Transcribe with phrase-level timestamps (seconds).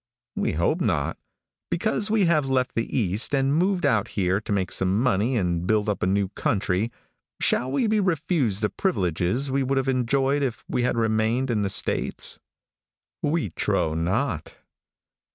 [0.35, 1.19] We hope not.
[1.69, 5.67] Because we have left the East and moved out here to make some money and
[5.67, 6.91] build up a new country,
[7.39, 11.61] shall we be refused the privileges we would have enjoyed if we had remained in
[11.61, 12.39] the states.
[13.21, 14.57] We trow not.